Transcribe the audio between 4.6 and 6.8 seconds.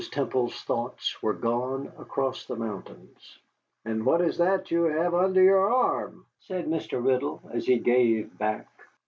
you have under your arm?" said